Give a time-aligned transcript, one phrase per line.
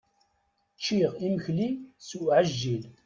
[0.77, 1.69] Ččiɣ imekli
[2.07, 2.83] s uɛijel.